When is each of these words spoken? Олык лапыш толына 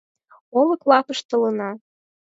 Олык 0.59 0.81
лапыш 0.89 1.19
толына 1.29 1.69